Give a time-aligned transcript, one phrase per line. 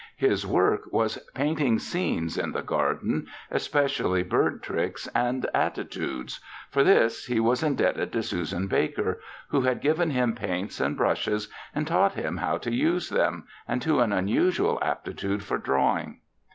[0.17, 6.39] His work was painting scenes in the garden, especially bird tricks and attitudes.
[6.71, 11.49] For this, he was indebted to Susan Baker, who had given him paints and brushes
[11.75, 16.17] and taught him how to use them, and to an unusual aptitude for drawing.